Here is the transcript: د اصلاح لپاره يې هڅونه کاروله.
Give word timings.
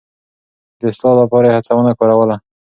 د 0.79 0.81
اصلاح 0.91 1.13
لپاره 1.21 1.45
يې 1.47 1.55
هڅونه 1.57 1.91
کاروله. 1.99 2.35